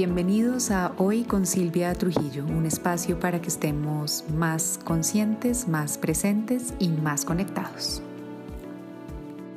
[0.00, 6.72] Bienvenidos a Hoy con Silvia Trujillo, un espacio para que estemos más conscientes, más presentes
[6.78, 8.00] y más conectados.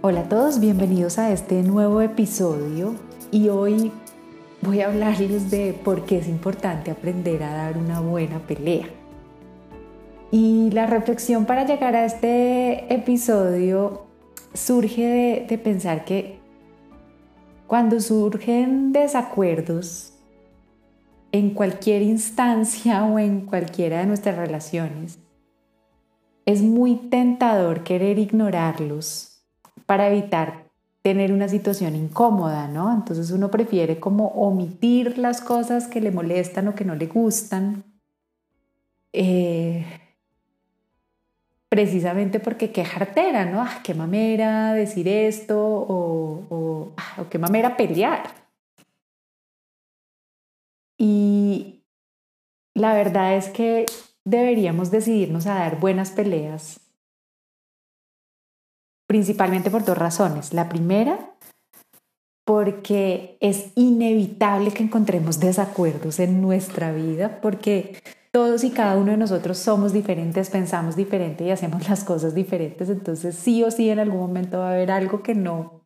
[0.01, 2.95] Hola a todos, bienvenidos a este nuevo episodio
[3.29, 3.91] y hoy
[4.63, 8.87] voy a hablarles de por qué es importante aprender a dar una buena pelea.
[10.31, 14.07] Y la reflexión para llegar a este episodio
[14.55, 16.39] surge de, de pensar que
[17.67, 20.11] cuando surgen desacuerdos,
[21.31, 25.19] en cualquier instancia o en cualquiera de nuestras relaciones,
[26.45, 29.43] es muy tentador querer ignorarlos
[29.85, 30.65] para evitar
[31.01, 32.93] tener una situación incómoda, ¿no?
[32.93, 37.83] Entonces uno prefiere como omitir las cosas que le molestan o que no le gustan,
[39.13, 39.85] eh,
[41.69, 43.61] precisamente porque qué jartera, ¿no?
[43.61, 48.40] Ah, qué mamera decir esto o, o, ah, o qué mamera pelear.
[51.03, 51.83] Y
[52.75, 53.87] la verdad es que
[54.23, 56.79] deberíamos decidirnos a dar buenas peleas,
[59.07, 60.53] principalmente por dos razones.
[60.53, 61.33] La primera,
[62.45, 67.99] porque es inevitable que encontremos desacuerdos en nuestra vida, porque
[68.31, 72.89] todos y cada uno de nosotros somos diferentes, pensamos diferente y hacemos las cosas diferentes,
[72.89, 75.80] entonces sí o sí en algún momento va a haber algo que no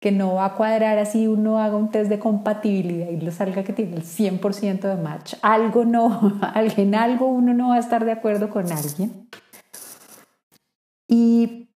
[0.00, 3.64] que no va a cuadrar así uno haga un test de compatibilidad y le salga
[3.64, 5.34] que tiene el 100% de match.
[5.42, 9.28] Algo no, en algo uno no va a estar de acuerdo con alguien.
[11.08, 11.70] Y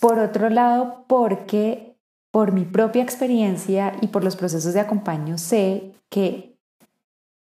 [0.00, 1.96] por otro lado, porque
[2.30, 6.58] por mi propia experiencia y por los procesos de acompaño sé que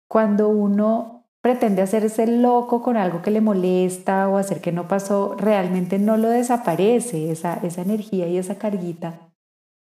[0.08, 5.36] cuando uno pretende hacerse loco con algo que le molesta o hacer que no pasó,
[5.38, 9.20] realmente no lo desaparece esa, esa energía y esa carguita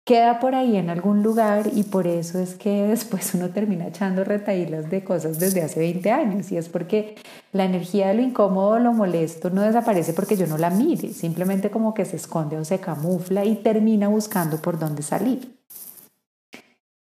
[0.05, 4.25] queda por ahí en algún lugar y por eso es que después uno termina echando
[4.25, 7.17] retaílas de cosas desde hace 20 años y es porque
[7.53, 11.71] la energía de lo incómodo, lo molesto no desaparece porque yo no la mire, simplemente
[11.71, 15.59] como que se esconde o se camufla y termina buscando por dónde salir.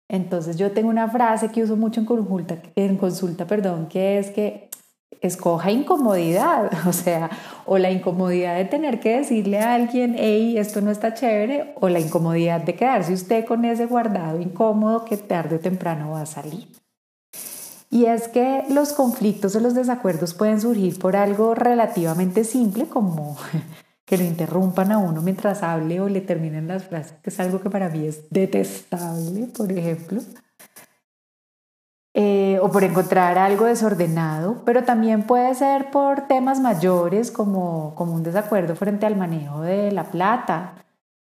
[0.08, 4.31] Entonces yo tengo una frase que uso mucho en consulta, en consulta perdón, que es
[4.31, 4.69] que
[5.21, 7.31] escoja incomodidad, o sea,
[7.67, 11.89] o la incomodidad de tener que decirle a alguien, hey, esto no está chévere, o
[11.89, 16.27] la incomodidad de quedarse usted con ese guardado incómodo que tarde o temprano va a
[16.27, 16.69] salir.
[17.91, 23.37] Y es que los conflictos o los desacuerdos pueden surgir por algo relativamente simple como
[24.06, 27.61] que lo interrumpan a uno mientras hable o le terminen las frases, que es algo
[27.61, 30.21] que para mí es detestable, por ejemplo
[32.62, 38.23] o por encontrar algo desordenado, pero también puede ser por temas mayores como, como un
[38.23, 40.84] desacuerdo frente al manejo de la plata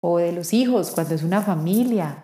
[0.02, 2.22] o de los hijos cuando es una familia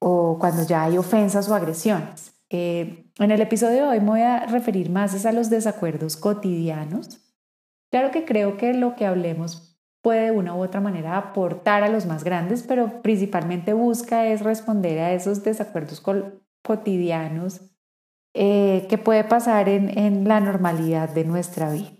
[0.00, 2.34] o cuando ya hay ofensas o agresiones.
[2.50, 7.20] Eh, en el episodio de hoy me voy a referir más a los desacuerdos cotidianos.
[7.90, 11.88] Claro que creo que lo que hablemos puede de una u otra manera aportar a
[11.88, 16.02] los más grandes, pero principalmente busca es responder a esos desacuerdos
[16.62, 17.69] cotidianos
[18.34, 21.90] eh, que puede pasar en, en, la normalidad de nuestra vida.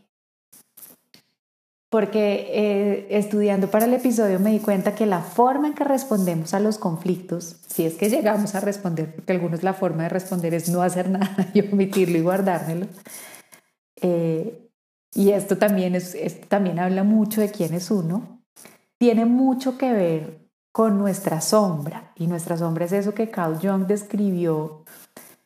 [1.88, 6.54] Porque eh, estudiando para el episodio me di cuenta que la forma en que respondemos
[6.54, 10.54] a los conflictos, si es que llegamos a responder, porque algunos la forma de responder
[10.54, 12.86] es no hacer nada y omitirlo y guardármelo,
[14.00, 14.70] eh,
[15.12, 18.40] y esto también, es, esto también habla mucho de quién es uno,
[18.98, 22.12] tiene mucho que ver con nuestra sombra.
[22.16, 24.84] Y nuestra sombra es eso que Carl Jung describió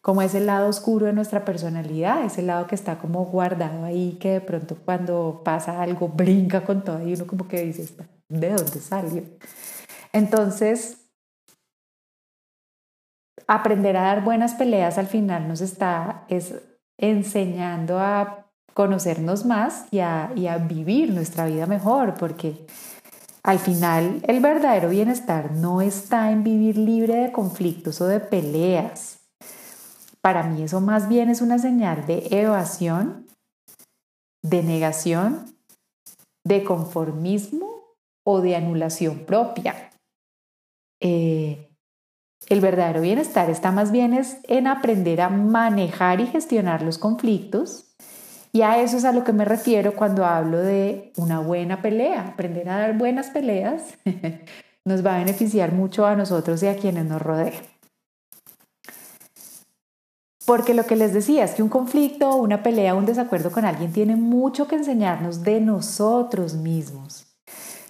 [0.04, 4.32] como ese lado oscuro de nuestra personalidad, ese lado que está como guardado ahí, que
[4.32, 7.88] de pronto cuando pasa algo brinca con todo y uno como que dice,
[8.28, 9.22] ¿de dónde salió?
[10.12, 10.98] Entonces,
[13.46, 16.54] aprender a dar buenas peleas al final nos está es
[16.98, 22.66] enseñando a conocernos más y a, y a vivir nuestra vida mejor, porque
[23.42, 29.23] al final, el verdadero bienestar no está en vivir libre de conflictos o de peleas.
[30.24, 33.26] Para mí eso más bien es una señal de evasión,
[34.42, 35.54] de negación,
[36.46, 37.68] de conformismo
[38.24, 39.90] o de anulación propia.
[41.02, 41.68] Eh,
[42.48, 47.94] el verdadero bienestar está más bien en aprender a manejar y gestionar los conflictos
[48.50, 52.28] y a eso es a lo que me refiero cuando hablo de una buena pelea.
[52.28, 53.98] Aprender a dar buenas peleas
[54.86, 57.73] nos va a beneficiar mucho a nosotros y a quienes nos rodean.
[60.46, 63.92] Porque lo que les decía es que un conflicto, una pelea, un desacuerdo con alguien
[63.92, 67.26] tiene mucho que enseñarnos de nosotros mismos.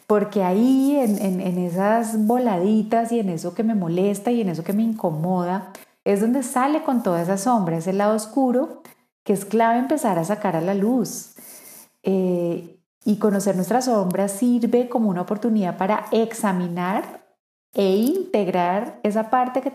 [0.07, 4.63] Porque ahí en, en esas voladitas y en eso que me molesta y en eso
[4.63, 5.73] que me incomoda,
[6.05, 8.83] es donde sale con toda esa sombra, ese lado oscuro
[9.25, 11.35] que es clave empezar a sacar a la luz.
[12.03, 17.25] Eh, y conocer nuestra sombra sirve como una oportunidad para examinar
[17.75, 19.71] e integrar esa parte que,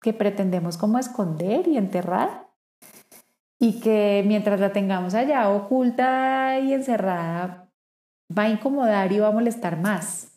[0.00, 2.48] que pretendemos como esconder y enterrar
[3.58, 7.68] y que mientras la tengamos allá oculta y encerrada
[8.36, 10.32] va a incomodar y va a molestar más.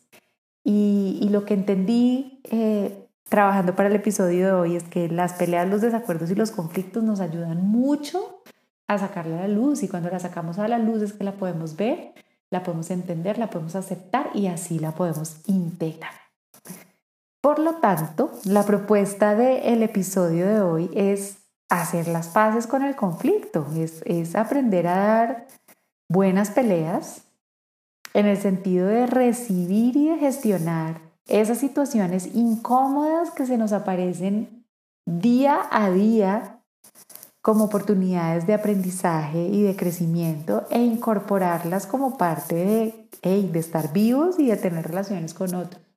[0.64, 5.68] Y, lo que entendí eh, trabajando para el episodio de hoy es que las peleas,
[5.68, 8.42] los desacuerdos y los conflictos nos ayudan mucho
[8.86, 11.32] a sacarla a la luz y cuando la sacamos a la luz es que la
[11.32, 12.12] podemos ver,
[12.50, 16.21] la podemos entender, la podemos aceptar y así la podemos integrar.
[17.42, 22.94] Por lo tanto, la propuesta del episodio de hoy es hacer las paces con el
[22.94, 25.46] conflicto, es, aprender a dar
[26.08, 27.24] buenas peleas
[28.14, 34.64] en el sentido de recibir y de gestionar esas situaciones incómodas que se nos aparecen
[35.04, 36.60] día a día
[37.40, 44.38] como oportunidades de aprendizaje y de crecimiento e incorporarlas como parte de, de estar vivos
[44.38, 45.91] y de tener relaciones con otros.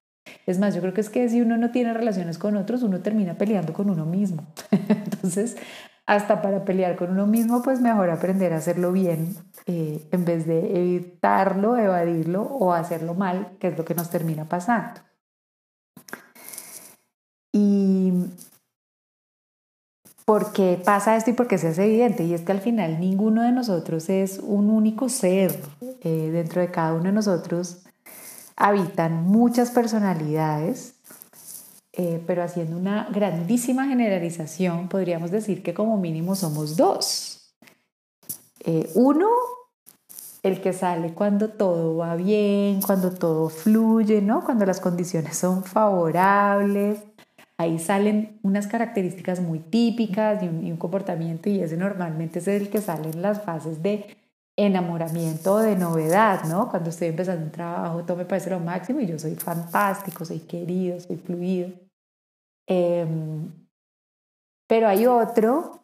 [0.46, 3.02] Es más, yo creo que es que si uno no tiene relaciones con otros, uno
[3.02, 4.46] termina peleando con uno mismo.
[4.72, 5.58] Entonces,
[6.06, 9.36] hasta para pelear con uno mismo, pues mejor aprender a hacerlo bien
[9.66, 14.46] eh, en vez de evitarlo, evadirlo o hacerlo mal, que es lo que nos termina
[14.46, 15.02] pasando.
[17.52, 18.12] Y
[20.26, 22.24] ¿Por qué pasa esto y por qué se hace evidente?
[22.24, 25.56] Y es que al final ninguno de nosotros es un único ser.
[26.02, 27.85] Eh, dentro de cada uno de nosotros
[28.56, 30.96] habitan muchas personalidades,
[31.94, 37.56] eh, pero haciendo una grandísima generalización, podríamos decir que como mínimo somos dos.
[38.60, 39.30] Eh, uno,
[40.44, 44.44] el que sale cuando todo va bien, cuando todo fluye, ¿no?
[44.44, 47.00] Cuando las condiciones son favorables
[47.58, 52.82] ahí salen unas características muy típicas y un, comportamiento y ese normalmente es el que
[52.82, 54.18] sale en las fases de
[54.58, 56.70] enamoramiento de novedad, ¿no?
[56.70, 60.40] Cuando estoy empezando un trabajo, todo me parece lo máximo y yo soy fantástico, soy
[60.40, 61.72] querido, soy fluido.
[62.68, 63.52] Em,
[64.68, 65.80] pero hay otro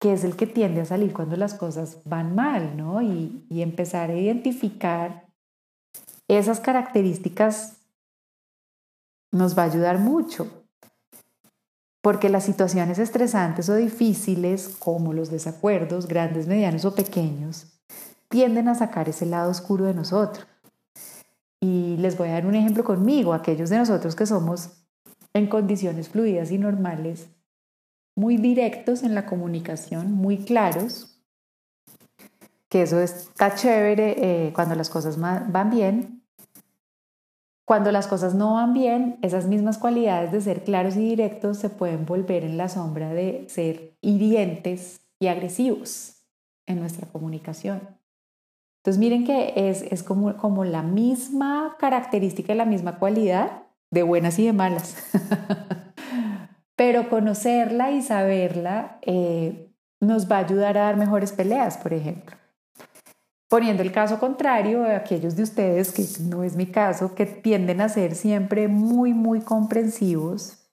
[0.00, 3.00] que es el que tiende a salir cuando las cosas van mal, ¿no?
[3.00, 5.26] Y, y empezar a identificar
[6.28, 7.78] esas características
[9.32, 10.63] nos va a ayudar mucho.
[12.04, 17.80] Porque las situaciones estresantes o difíciles, como los desacuerdos, grandes, medianos o pequeños,
[18.28, 20.46] tienden a sacar ese lado oscuro de nosotros.
[21.60, 24.84] Y les voy a dar un ejemplo conmigo, aquellos de nosotros que somos
[25.32, 27.28] en condiciones fluidas y normales,
[28.14, 31.22] muy directos en la comunicación, muy claros,
[32.68, 36.13] que eso está chévere eh, cuando las cosas van bien,
[37.64, 41.70] cuando las cosas no van bien, esas mismas cualidades de ser claros y directos se
[41.70, 46.26] pueden volver en la sombra de ser hirientes y agresivos
[46.66, 47.80] en nuestra comunicación.
[48.78, 54.02] Entonces miren que es, es como, como la misma característica y la misma cualidad de
[54.02, 54.96] buenas y de malas.
[56.76, 62.36] Pero conocerla y saberla eh, nos va a ayudar a dar mejores peleas, por ejemplo.
[63.48, 67.80] Poniendo el caso contrario de aquellos de ustedes, que no es mi caso, que tienden
[67.80, 70.64] a ser siempre muy, muy comprensivos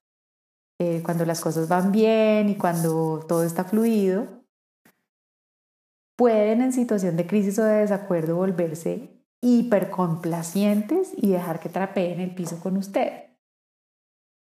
[0.80, 4.28] eh, cuando las cosas van bien y cuando todo está fluido,
[6.18, 12.34] pueden en situación de crisis o de desacuerdo volverse hipercomplacientes y dejar que trapeen el
[12.34, 13.32] piso con usted.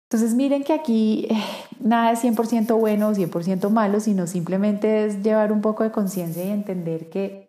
[0.08, 1.42] Entonces miren que aquí eh,
[1.80, 6.44] nada es 100% bueno o 100% malo, sino simplemente es llevar un poco de conciencia
[6.44, 7.45] y entender que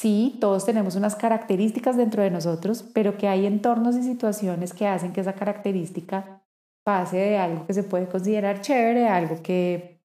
[0.00, 4.86] Sí, todos tenemos unas características dentro de nosotros, pero que hay entornos y situaciones que
[4.86, 6.40] hacen que esa característica
[6.82, 10.00] pase de algo que se puede considerar chévere a algo que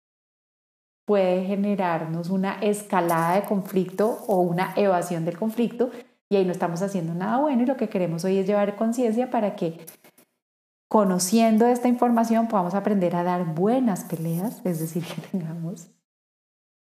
[1.06, 5.92] puede generarnos una escalada de conflicto o una evasión del conflicto
[6.28, 9.30] y ahí no estamos haciendo nada bueno y lo que queremos hoy es llevar conciencia
[9.30, 9.80] para que
[10.90, 15.95] conociendo esta información podamos aprender a dar buenas peleas, es decir, que tengamos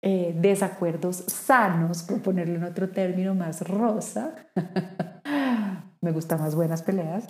[0.07, 4.35] eh, desacuerdos sanos, por ponerlo en otro término más rosa,
[6.01, 7.27] me gustan más buenas peleas,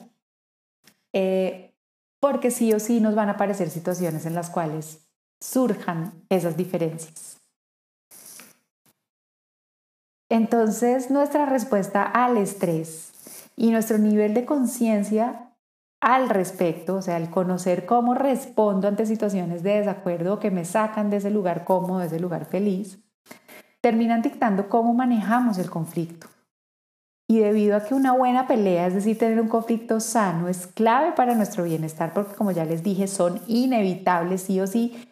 [1.14, 1.74] eh,
[2.20, 5.08] porque sí o sí nos van a aparecer situaciones en las cuales
[5.40, 7.38] surjan esas diferencias.
[10.28, 13.14] Entonces, nuestra respuesta al estrés
[13.56, 15.45] y nuestro nivel de conciencia
[16.06, 21.10] al respecto, o sea, el conocer cómo respondo ante situaciones de desacuerdo que me sacan
[21.10, 23.00] de ese lugar cómodo, de ese lugar feliz,
[23.82, 26.28] terminan dictando cómo manejamos el conflicto.
[27.28, 31.14] Y debido a que una buena pelea, es decir, tener un conflicto sano, es clave
[31.14, 35.04] para nuestro bienestar, porque como ya les dije, son inevitables, sí o sí,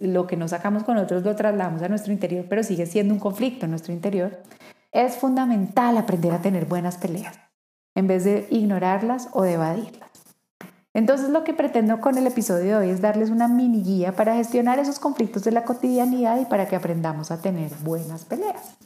[0.00, 3.18] lo que nos sacamos con otros lo trasladamos a nuestro interior, pero sigue siendo un
[3.18, 4.38] conflicto en nuestro interior,
[4.92, 7.36] es fundamental aprender a tener buenas peleas,
[7.96, 10.09] en vez de ignorarlas o de evadirlas.
[10.92, 14.34] Entonces lo que pretendo con el episodio de hoy es darles una mini guía para
[14.34, 18.76] gestionar esos conflictos de la cotidianidad y para que aprendamos a tener buenas peleas.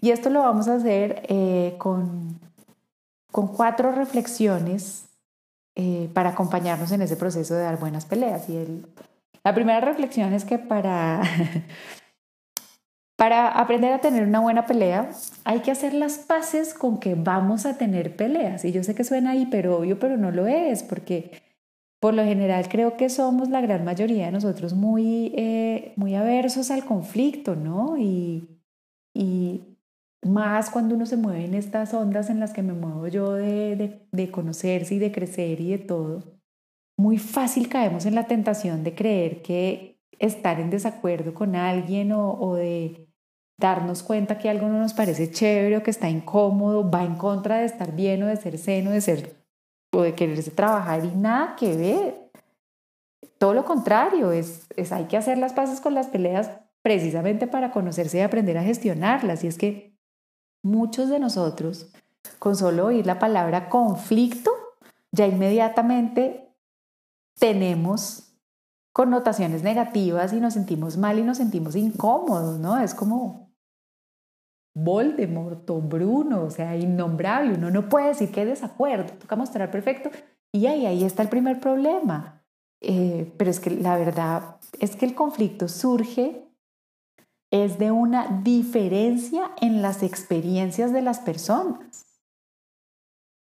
[0.00, 2.38] Y esto lo vamos a hacer eh, con,
[3.30, 5.06] con cuatro reflexiones
[5.74, 8.48] eh, para acompañarnos en ese proceso de dar buenas peleas.
[8.48, 8.82] Y
[9.44, 11.20] la primera reflexión es que para,
[13.26, 15.10] para aprender a tener una buena pelea
[15.42, 18.64] hay que hacer las paces con que vamos a tener peleas.
[18.64, 21.42] Y yo sé que suena hiper obvio, pero no lo es, porque
[21.98, 26.70] por lo general creo que somos la gran mayoría de nosotros muy, eh, muy aversos
[26.70, 27.98] al conflicto, ¿no?
[27.98, 28.46] Y,
[29.12, 29.76] y
[30.22, 34.06] más cuando uno se mueve en estas ondas en las que me muevo yo de,
[34.12, 36.22] de, conocerse y de crecer y de todo
[36.96, 42.54] muy fácil caemos en la tentación de creer que estar en desacuerdo con alguien o,
[42.54, 43.05] de
[43.58, 47.58] darnos cuenta que algo no nos parece chévere o que está incómodo, va en contra
[47.58, 49.36] de estar bien o de ser seno, de ser
[49.92, 52.30] o de quererse trabajar y nada que ver.
[53.38, 56.50] Todo lo contrario, es, es hay que hacer las paces con las peleas
[56.82, 59.42] precisamente para conocerse y aprender a gestionarlas.
[59.44, 59.96] Y es que
[60.62, 61.92] muchos de nosotros,
[62.38, 64.50] con solo oír la palabra conflicto,
[65.12, 66.54] ya inmediatamente
[67.38, 68.34] tenemos
[68.92, 72.78] connotaciones negativas y nos sentimos mal y nos sentimos incómodos, ¿no?
[72.78, 73.45] Es como
[74.76, 77.54] Voldemort o Bruno, o sea, innombrable.
[77.54, 80.10] Uno no puede decir que desacuerdo, toca mostrar perfecto.
[80.52, 82.44] Y ahí, ahí está el primer problema.
[82.82, 86.46] Eh, pero es que la verdad es que el conflicto surge
[87.50, 92.04] es de una diferencia en las experiencias de las personas.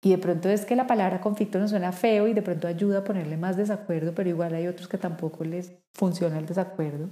[0.04, 2.98] Y de pronto es que la palabra conflicto nos suena feo y de pronto ayuda
[2.98, 7.10] a ponerle más desacuerdo, pero igual hay otros que tampoco les funciona el desacuerdo.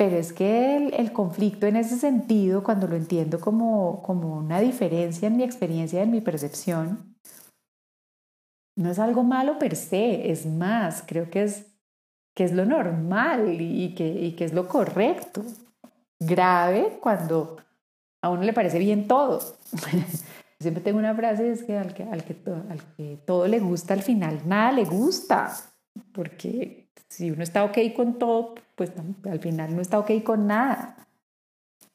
[0.00, 5.28] Pero es que el, conflicto en ese sentido, cuando lo entiendo como, como una diferencia
[5.28, 7.18] en mi experiencia, en mi percepción,
[8.76, 11.66] no es algo malo per se, es más, creo que es,
[12.34, 15.44] que es lo normal y que, y que es lo correcto.
[16.18, 17.58] Grave cuando
[18.22, 19.40] a uno le parece bien todo.
[20.60, 22.34] Siempre tengo una frase, es que al que, al que,
[22.70, 25.54] al que todo le gusta, al final nada le gusta,
[26.14, 28.92] porque si uno está ok con todo, pues
[29.30, 30.96] al final no está ok con nada.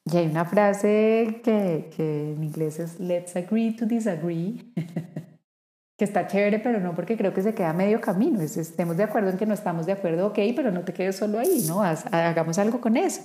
[0.06, 4.72] Y hay una frase que, que en inglés es let's agree to disagree,
[5.98, 8.40] que está chévere, pero no porque creo que se queda medio camino.
[8.40, 11.16] Es, estemos de acuerdo en que no estamos de acuerdo, ok, pero no te quedes
[11.16, 11.82] solo ahí, ¿no?
[11.82, 13.24] hagamos algo con eso.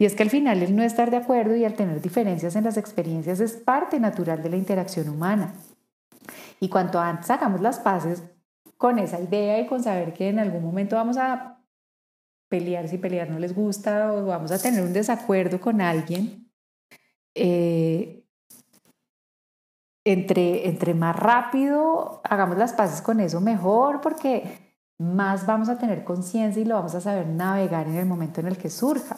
[0.00, 2.64] Y es que al final el no estar de acuerdo y al tener diferencias en
[2.64, 5.54] las experiencias es parte natural de la interacción humana.
[6.58, 8.24] Y cuanto antes hagamos las paces
[8.76, 11.51] con esa idea y con saber que en algún momento vamos a
[12.52, 16.52] pelear si pelear no les gusta o vamos a tener un desacuerdo con alguien,
[17.34, 18.26] eh,
[20.04, 26.04] entre, entre más rápido hagamos las paces con eso, mejor, porque más vamos a tener
[26.04, 29.16] conciencia y lo vamos a saber navegar en el momento en el que surja.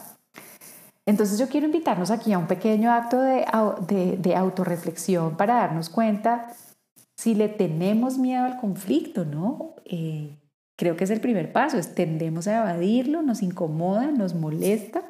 [1.04, 6.54] Entonces yo quiero invitarnos aquí a un pequeño acto de, de, autorreflexión para darnos cuenta
[7.16, 9.74] si le tenemos miedo al conflicto, ¿no?
[9.84, 10.38] Eh,
[10.76, 15.02] creo que es el primer paso, es tendemos a evadirlo, nos incomoda, nos molesta.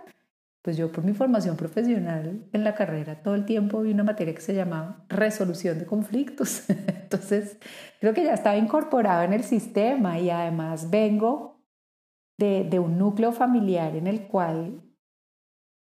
[0.63, 4.35] Pues yo por mi formación profesional en la carrera todo el tiempo vi una materia
[4.35, 6.65] que se llamaba resolución de conflictos.
[6.69, 7.59] Entonces
[8.01, 11.63] creo que ya estaba incorporado en el sistema y además vengo
[12.39, 14.81] de, de un núcleo familiar en el cual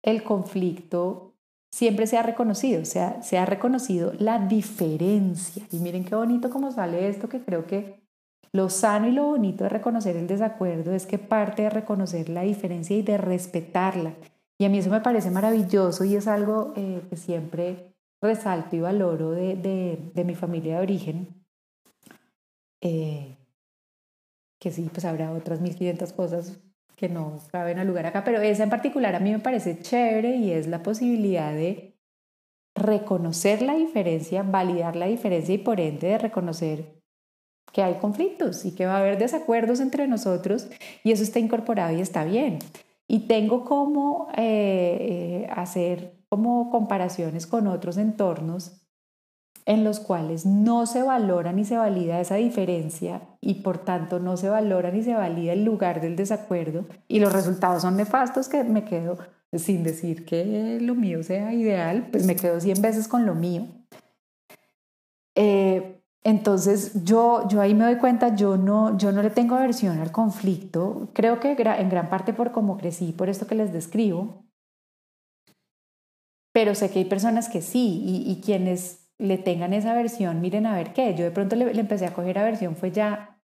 [0.03, 1.31] el conflicto
[1.71, 5.65] siempre se ha reconocido, o sea, se ha reconocido la diferencia.
[5.71, 8.00] Y miren qué bonito cómo sale esto, que creo que
[8.53, 12.43] lo sano y lo bonito de reconocer el desacuerdo es que parte de reconocer la
[12.43, 14.15] diferencia y de respetarla.
[14.59, 18.81] Y a mí eso me parece maravilloso y es algo eh, que siempre resalto y
[18.81, 21.45] valoro de, mi familia de origen.
[22.81, 23.37] Eh,
[24.59, 26.61] que sí, pues habrá otras 1500 cosas
[26.97, 30.37] que no caben al lugar acá, pero esa en particular a mí me parece chévere
[30.37, 31.97] y es la posibilidad de
[32.75, 37.00] reconocer la diferencia, validar la diferencia y por ende de reconocer
[37.73, 40.69] que hay conflictos y que va a haber desacuerdos entre nosotros
[41.05, 42.59] y eso está incorporado y está bien.
[43.07, 48.81] Y tengo como eh, eh, hacer como comparaciones con otros entornos
[49.67, 54.37] en los cuales no se valora ni se valida esa diferencia y por tanto no
[54.37, 58.65] se valora ni se valida el lugar del desacuerdo y los resultados son nefastos que
[58.65, 59.19] me quedo
[59.53, 63.67] sin decir que lo mío sea ideal, pues me quedo 100 veces con lo mío.
[65.35, 69.99] Eh, entonces yo, yo ahí me doy cuenta, yo no, yo no le tengo aversión
[69.99, 74.45] al conflicto, creo que en gran parte por cómo crecí, por esto que les describo,
[76.53, 80.75] pero sé que hay personas que sí y, quienes le tengan esa aversión, miren a
[80.75, 83.40] ver qué, yo de pronto le, le empecé a coger aversión, fue ya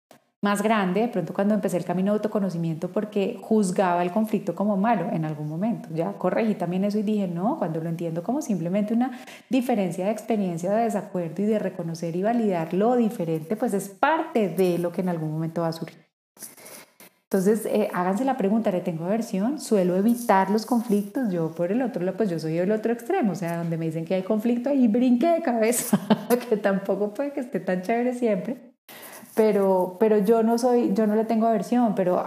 [0.43, 4.75] más grande, de pronto cuando empecé el camino de autoconocimiento, porque juzgaba el conflicto como
[4.75, 5.87] malo en algún momento.
[5.95, 9.17] Ya corregí también eso y dije, no, cuando lo entiendo como simplemente una
[9.49, 14.49] diferencia de experiencia, de desacuerdo y de reconocer y validar lo diferente, pues es parte
[14.49, 16.03] de lo que en algún momento va a surgir.
[17.23, 19.59] Entonces, eh, háganse la pregunta, ¿le tengo aversión?
[19.61, 21.31] ¿Suelo evitar los conflictos?
[21.31, 23.85] Yo por el otro lado, pues yo soy el otro extremo, o sea, donde me
[23.85, 25.97] dicen que hay conflicto, ahí brinque de cabeza,
[26.49, 28.72] que tampoco puede que esté tan chévere siempre
[29.35, 32.23] pero, pero yo no soy, yo no le tengo aversión, pero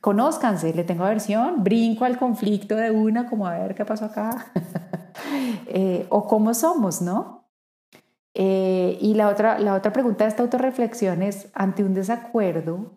[0.00, 4.52] conózcanse, le tengo aversión, brinco al conflicto de una, como a ver qué pasó acá,
[5.66, 7.48] eh, o cómo somos, ¿no?
[8.34, 12.92] Eh, y la otra, la otra pregunta de esta autorreflexión es, ante un desacuerdo,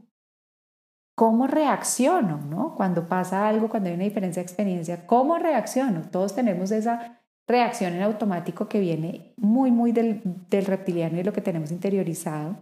[1.16, 2.76] ¿cómo reacciono, no?
[2.76, 6.02] Cuando pasa algo, cuando hay una diferencia de experiencia, ¿cómo reacciono?
[6.12, 11.34] Todos tenemos esa reacción en automático que viene muy, muy del, del reptiliano y lo
[11.34, 12.58] que tenemos interiorizado.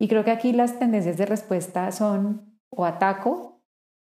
[0.00, 3.60] Y creo que aquí las tendencias de respuesta son o ataco,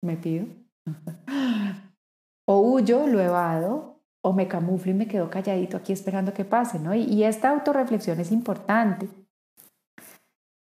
[0.02, 0.46] me pido,
[2.46, 6.78] o huyo, lo evado, o me camuflo y me quedo calladito aquí esperando que pase,
[6.78, 6.94] ¿no?
[6.94, 9.08] Y, esta autorreflexión es importante.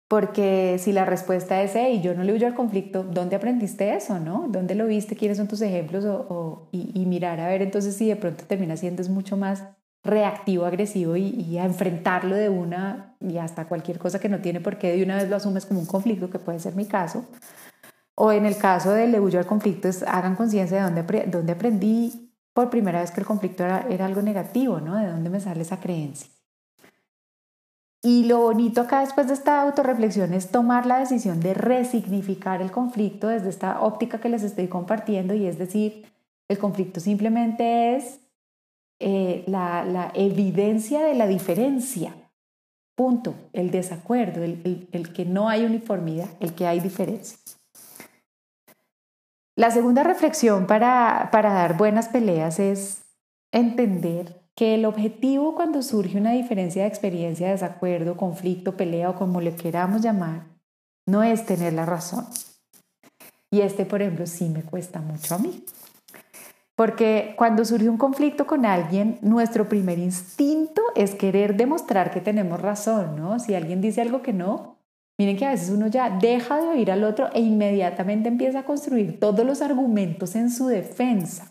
[0.08, 4.20] Porque si la respuesta es, hey, yo no le huyo al conflicto, ¿dónde aprendiste eso,
[4.20, 4.46] no?
[4.48, 5.16] ¿Dónde lo viste?
[5.16, 6.04] ¿Quiénes son tus ejemplos?
[6.04, 9.64] O, y, y, mirar a ver entonces si de pronto termina siendo es mucho más
[10.06, 14.78] reactivo, agresivo y, a enfrentarlo de una y hasta cualquier cosa que no tiene por
[14.78, 17.26] qué de una vez lo asumes como un conflicto, que puede ser mi caso.
[18.14, 21.52] O en el caso del le huyo al conflicto, es, hagan conciencia de dónde, dónde
[21.52, 24.96] aprendí por primera vez que el conflicto era, era algo negativo, ¿no?
[24.96, 26.30] De dónde me sale esa creencia.
[28.02, 32.70] Y lo bonito acá después de esta autorreflexión es tomar la decisión de resignificar el
[32.70, 36.04] conflicto desde esta óptica que les estoy compartiendo y es decir,
[36.48, 38.20] el conflicto simplemente es
[38.98, 42.14] eh, la, evidencia de la diferencia.
[42.96, 43.34] Punto.
[43.52, 47.38] El desacuerdo, el, el, que no hay uniformidad, el que hay diferencia.
[49.54, 53.02] La segunda reflexión para, para dar buenas peleas es
[53.52, 59.40] entender que el objetivo cuando surge una diferencia de experiencia, desacuerdo, conflicto, pelea o como
[59.40, 60.46] le queramos llamar,
[61.06, 62.26] no es tener la razón.
[63.50, 65.64] Y este, por ejemplo, sí me cuesta mucho a mí.
[66.76, 72.60] Porque cuando surge un conflicto con alguien, nuestro primer instinto es querer demostrar que tenemos
[72.60, 73.38] razón, ¿no?
[73.38, 74.76] Si alguien dice algo que no,
[75.18, 78.64] miren que a veces uno ya deja de oír al otro e inmediatamente empieza a
[78.66, 81.50] construir todos los argumentos en su defensa.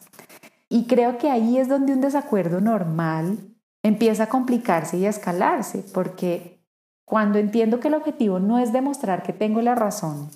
[0.70, 3.40] Y creo que ahí es donde un desacuerdo normal
[3.82, 6.64] empieza a complicarse y a escalarse, porque
[7.04, 10.30] cuando entiendo que el objetivo no es demostrar que tengo la razón,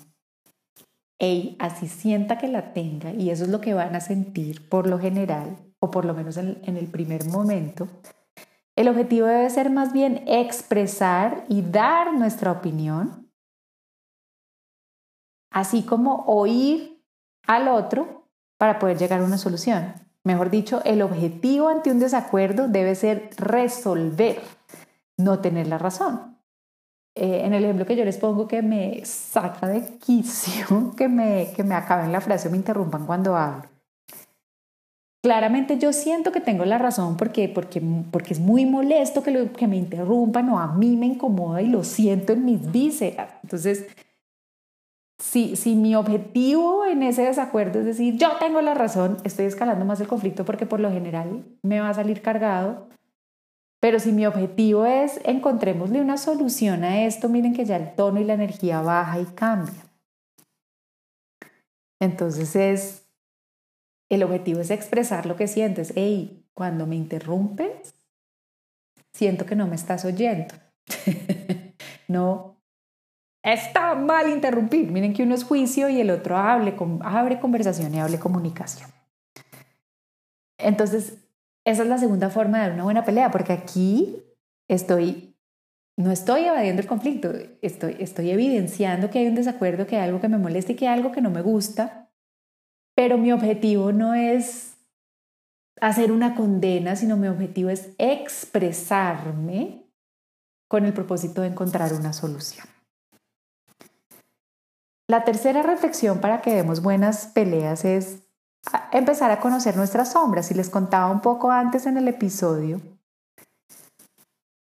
[1.20, 4.86] Ey, así sienta que la tenga, y eso es lo que van a sentir por
[4.86, 7.88] lo general, o por lo menos en, en el primer momento,
[8.74, 13.30] el objetivo debe ser más bien expresar y dar nuestra opinión,
[15.52, 17.04] así como oír
[17.46, 19.92] al otro para poder llegar a una solución.
[20.24, 24.40] Mejor dicho, el objetivo ante un desacuerdo debe ser resolver,
[25.18, 26.39] no tener la razón.
[27.16, 31.52] Eh, en el ejemplo que yo les pongo que me saca de quicio, que me,
[31.54, 33.68] que me acaben la frase o me interrumpan cuando hablo.
[35.22, 39.52] Claramente yo siento que tengo la razón porque, porque, porque es muy molesto que, lo,
[39.52, 43.34] que me interrumpan o a mí me incomoda y lo siento en mis vísceras.
[43.42, 43.86] Entonces,
[45.18, 49.84] si, si mi objetivo en ese desacuerdo es decir, yo tengo la razón, estoy escalando
[49.84, 52.88] más el conflicto porque por lo general me va a salir cargado
[53.80, 58.20] pero si mi objetivo es encontrémosle una solución a esto, miren que ya el tono
[58.20, 59.82] y la energía baja y cambia.
[61.98, 63.06] Entonces es,
[64.10, 65.94] el objetivo es expresar lo que sientes.
[65.96, 67.94] Hey, cuando me interrumpes,
[69.12, 70.54] siento que no me estás oyendo.
[72.08, 72.56] no,
[73.42, 74.90] está mal interrumpir.
[74.90, 78.90] Miren que uno es juicio y el otro hable, abre conversación y hable comunicación.
[80.58, 81.16] Entonces,
[81.70, 84.22] esa es la segunda forma de una buena pelea, porque aquí
[84.68, 85.36] estoy,
[85.96, 90.20] no estoy evadiendo el conflicto, estoy, estoy evidenciando que hay un desacuerdo, que hay algo
[90.20, 92.10] que me molesta y que hay algo que no me gusta,
[92.94, 94.76] pero mi objetivo no es
[95.80, 99.86] hacer una condena, sino mi objetivo es expresarme
[100.68, 102.66] con el propósito de encontrar una solución.
[105.08, 108.22] La tercera reflexión para que demos buenas peleas es
[108.92, 110.50] empezar a conocer nuestras sombras.
[110.50, 112.80] Y les contaba un poco antes en el episodio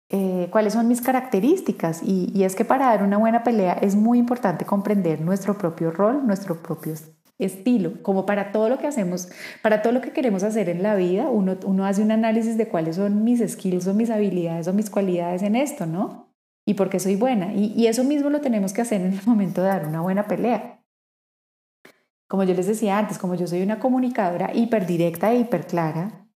[0.10, 2.02] eh, cuáles son mis características.
[2.04, 6.26] Y, es que para dar una buena pelea es muy importante comprender nuestro propio rol,
[6.26, 6.93] nuestro propio
[7.38, 9.28] estilo, como para todo lo que hacemos,
[9.62, 12.95] para todo lo que queremos hacer en la vida, uno, hace un análisis de cuáles
[12.95, 16.30] son mis skills o mis habilidades o mis cualidades en esto, ¿no?
[16.65, 17.54] Y por qué soy buena.
[17.54, 20.85] Y eso mismo lo tenemos que hacer en el momento de dar una buena pelea.
[22.36, 26.28] Como yo les decía antes, como yo soy una comunicadora hiperdirecta e hiperclara,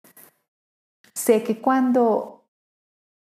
[1.13, 2.47] sé que cuando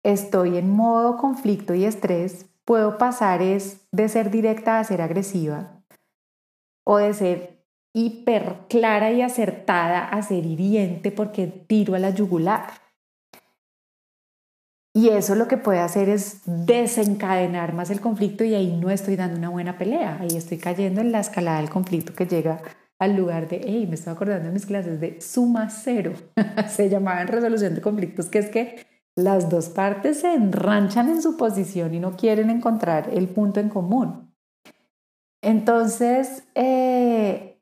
[0.04, 5.86] estoy en modo conflicto y estrés, puedo pasar es de ser directa a ser agresiva
[6.86, 12.74] o de ser hiper clara y acertada a ser hiriente porque tiro a la yugular.
[14.96, 19.18] Y eso lo que puede hacer es desencadenar más el conflicto y ahí no estoy
[19.18, 22.62] dando una buena pelea, ahí estoy cayendo en la escalada del conflicto que llega
[22.98, 26.14] al lugar de, hey, me estoy acordando de mis clases de suma cero,
[26.70, 28.86] se llamaba en resolución de conflictos, que es que
[29.18, 33.68] las dos partes se enranchan en su posición y no quieren encontrar el punto en
[33.68, 34.34] común.
[35.42, 37.62] Entonces, eh,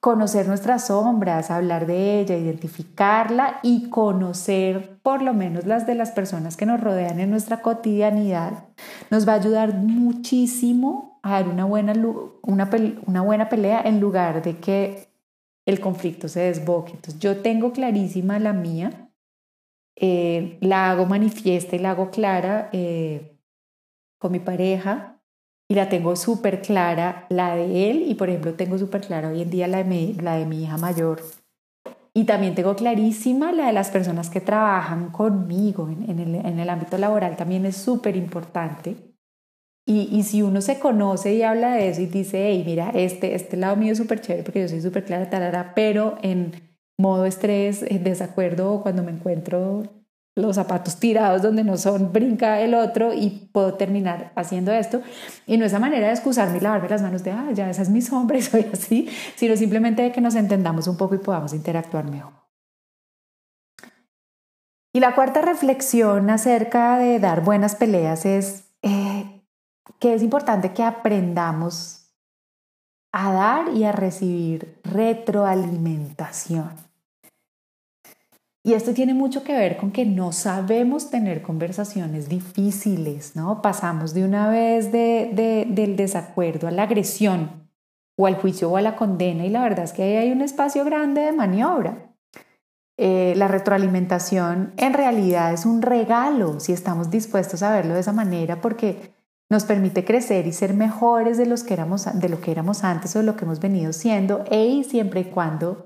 [0.00, 6.12] conocer nuestras sombras, hablar de ella, identificarla y conocer por lo menos las de las
[6.12, 8.64] personas que nos rodean en nuestra cotidianidad,
[9.10, 11.92] nos va a ayudar muchísimo a dar una buena,
[12.40, 12.70] una,
[13.04, 15.08] una buena pelea en lugar de que
[15.66, 16.92] el conflicto se desboque.
[16.92, 19.10] Entonces yo tengo clarísima la mía,
[19.94, 23.38] eh, la hago manifiesta y la hago clara eh,
[24.18, 25.20] con mi pareja,
[25.68, 29.42] y la tengo súper clara, la de él, y por ejemplo tengo súper clara hoy
[29.42, 31.20] en día la de, mi, la de mi hija mayor.
[32.16, 36.70] Y también tengo clarísima la de las personas que trabajan conmigo en, el, en el,
[36.70, 38.96] ámbito laboral, también es súper importante.
[39.84, 43.34] Y, y, si uno se conoce y habla de eso y dice, hey, mira, este,
[43.34, 46.52] este lado mío es súper chévere porque yo soy súper clara, tarara, pero en
[46.96, 49.82] modo estrés, en desacuerdo, cuando me encuentro
[50.36, 55.00] los zapatos tirados donde no son, brinca el otro y puedo terminar haciendo esto.
[55.46, 57.90] Y no esa manera de excusarme y lavarme las manos de, ah, ya esa es
[57.90, 61.52] mi sombra y soy así, sino simplemente de que nos entendamos un poco y podamos
[61.52, 62.32] interactuar mejor.
[64.92, 69.42] Y la cuarta reflexión acerca de dar buenas peleas es eh,
[69.98, 72.12] que es importante que aprendamos
[73.12, 76.93] a dar y a recibir retroalimentación.
[78.66, 83.60] Y esto tiene mucho que ver con que no sabemos tener conversaciones difíciles, ¿no?
[83.60, 87.68] Pasamos de una vez de, del desacuerdo a la agresión
[88.16, 90.40] o al juicio o a la condena y la verdad es que ahí hay un
[90.40, 92.14] espacio grande de maniobra.
[92.96, 98.12] Eh, la retroalimentación en realidad es un regalo si estamos dispuestos a verlo de esa
[98.12, 99.12] manera porque
[99.50, 103.14] nos permite crecer y ser mejores de, los que éramos, de lo que éramos antes
[103.14, 105.84] o de lo que hemos venido siendo y siempre y cuando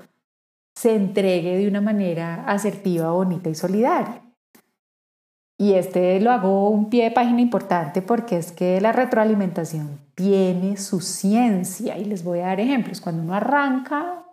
[0.79, 4.23] se entregue de una manera asertiva, bonita y solidaria.
[5.59, 10.77] Y este lo hago un pie de página importante porque es que la retroalimentación tiene
[10.77, 13.01] su ciencia y les voy a dar ejemplos.
[13.01, 14.25] Cuando uno arranca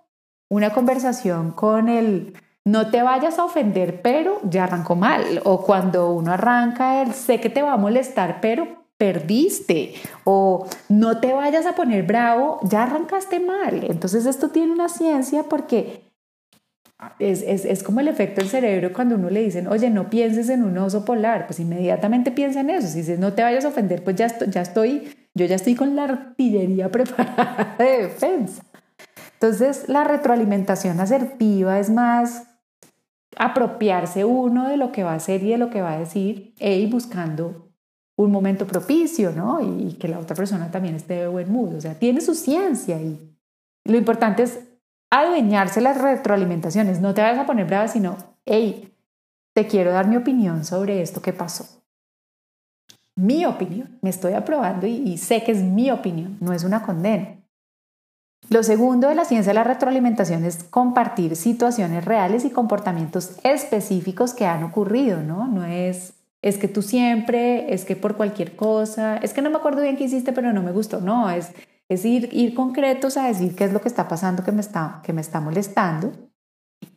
[0.47, 5.41] una conversación con el no te vayas a ofender, pero ya arrancó mal.
[5.45, 9.95] O cuando uno arranca el sé que te va a molestar, pero perdiste.
[10.25, 13.83] O no te vayas a poner bravo, ya arrancaste mal.
[13.89, 16.04] Entonces esto tiene una ciencia porque
[17.19, 20.49] es, es, es, como el efecto del cerebro cuando uno le dicen, oye, no pienses
[20.49, 22.87] en un oso polar, pues inmediatamente piensa en eso.
[22.87, 25.95] Si dices, no te vayas a ofender, pues ya, ya estoy, yo ya estoy con
[25.95, 28.63] la artillería preparada de defensa.
[29.33, 32.47] Entonces, la retroalimentación asertiva es más
[33.37, 36.53] apropiarse uno de lo que va a hacer y de lo que va a decir,
[36.59, 37.73] e ir buscando
[38.17, 39.59] un momento propicio, ¿no?
[39.59, 41.75] Y, y que la otra persona también esté de buen mood.
[41.75, 43.35] O sea, tiene su ciencia y
[43.83, 44.59] lo importante es
[45.19, 46.99] adueñarse las retroalimentaciones.
[46.99, 48.93] No te vayas a poner brava, sino, hey,
[49.53, 51.65] te quiero dar mi opinión sobre esto que pasó.
[53.15, 57.37] Mi opinión, me estoy aprobando y, sé que es mi opinión, no es una condena.
[58.49, 64.33] Lo segundo de la ciencia de la retroalimentación es compartir situaciones reales y comportamientos específicos
[64.33, 65.47] que han ocurrido, ¿no?
[65.47, 69.57] No es, es que tú siempre, es que por cualquier cosa, es que no me
[69.57, 71.53] acuerdo bien qué hiciste, pero no me gustó, no, es
[71.89, 75.01] es ir, ir concretos a decir qué es lo que está pasando que me está,
[75.03, 76.11] que me está molestando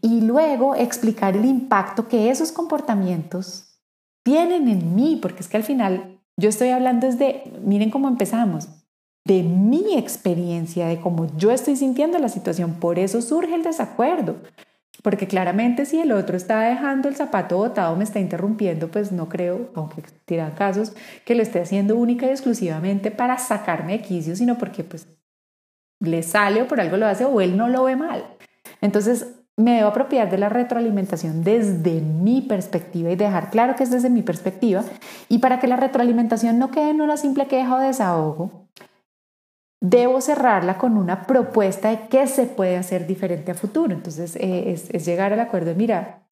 [0.01, 3.81] y luego explicar el impacto que esos comportamientos
[4.25, 8.69] tienen en mí, porque es que al final yo estoy hablando desde, miren cómo empezamos,
[9.25, 14.37] de mi experiencia, de cómo yo estoy sintiendo la situación, por eso surge el desacuerdo.
[15.03, 19.29] Porque claramente si el otro está dejando el zapato botado, me está interrumpiendo, pues no
[19.29, 20.93] creo, aunque tiran casos,
[21.25, 25.07] que lo esté haciendo única y exclusivamente para sacarme de quicio, sino porque pues
[26.01, 28.25] le sale o por algo lo hace o él no lo ve mal.
[28.81, 33.91] Entonces, me debo apropiar de la retroalimentación desde mi perspectiva y dejar claro que es
[33.91, 34.85] desde mi perspectiva.
[35.29, 38.68] Y para que la retroalimentación no quede en una simple queja o desahogo,
[39.81, 43.93] debo cerrarla con una propuesta de qué se puede hacer diferente a futuro.
[43.93, 46.27] Entonces, eh, es, es, llegar al acuerdo de, mira,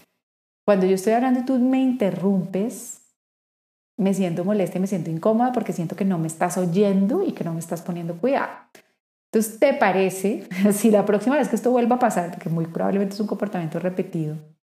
[0.64, 3.02] cuando yo estoy hablando y tú me interrumpes,
[3.98, 7.32] me siento molesta y me siento incómoda porque siento que no me estás oyendo y
[7.32, 8.50] que no me estás poniendo cuidado.
[9.32, 13.14] Entonces, ¿te parece, si la próxima vez que esto vuelva a pasar, que muy probablemente
[13.14, 14.36] es un comportamiento repetido,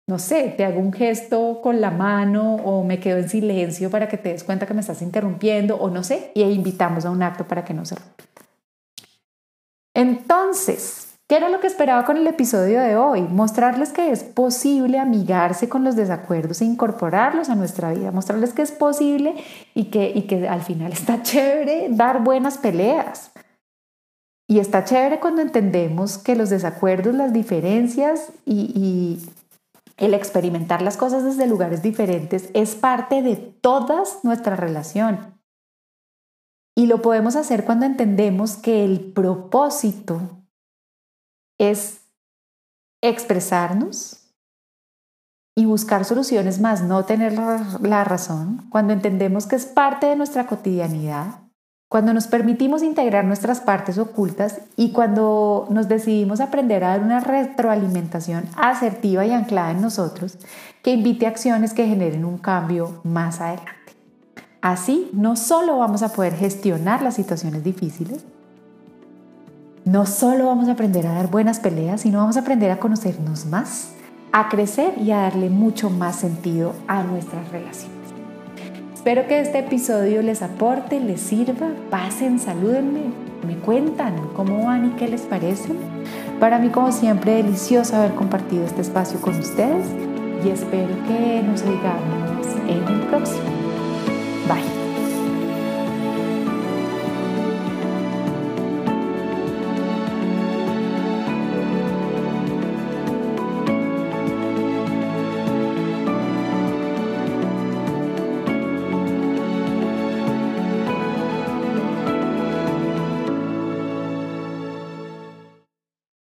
[0.10, 4.08] no sé, te hago un gesto con la mano o me quedo en silencio para
[4.08, 7.24] que te des cuenta que me estás interrumpiendo o no sé, y invitamos a un
[7.24, 8.37] acto para que no se repita.
[9.98, 13.24] Entonces, ¿qué era lo que esperaba con el episodio de hoy?
[13.24, 18.62] Mostrarles que es posible amigarse con los desacuerdos e incorporarlos a nuestra vida, mostrarles que
[18.62, 19.34] es posible
[19.74, 23.32] y que, y al final está chévere dar buenas peleas
[24.48, 29.20] y está chévere cuando entendemos que los desacuerdos, las diferencias y,
[29.98, 35.37] el experimentar las cosas desde lugares diferentes es parte de toda nuestra relación.
[36.78, 40.46] Y lo podemos hacer cuando entendemos que el propósito
[41.60, 42.02] es
[43.02, 44.32] expresarnos
[45.56, 50.46] y buscar soluciones más, no tener la razón, cuando entendemos que es parte de nuestra
[50.46, 51.48] cotidianidad
[51.90, 57.22] cuando nos permitimos integrar nuestras partes ocultas y cuando nos decidimos aprender a dar una
[57.22, 60.38] retroalimentación asertiva y anclada en nosotros
[60.84, 63.77] que invite acciones que generen un cambio más adelante.
[64.68, 68.26] Así, no solo vamos a poder gestionar las situaciones difíciles,
[69.86, 73.46] no solo vamos a aprender a dar buenas peleas, sino vamos a aprender a conocernos
[73.46, 73.94] más,
[74.34, 77.96] a crecer y a darle mucho más sentido a nuestras relaciones.
[78.94, 81.70] Espero que este episodio les aporte, les sirva.
[81.90, 83.14] Pasen, salúdenme,
[83.48, 85.70] me cuentan cómo van y qué les parece.
[86.42, 89.88] Para mí, como siempre, delicioso haber compartido este espacio con ustedes
[90.44, 93.57] y espero que nos oigamos en el próximo.